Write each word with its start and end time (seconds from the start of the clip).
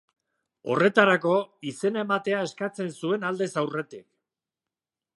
Horretarako, 0.75 1.33
izena 1.73 2.03
ematea 2.07 2.41
eskatzen 2.49 2.93
zuen 3.03 3.31
aldez 3.31 3.53
aurretik. 3.65 4.09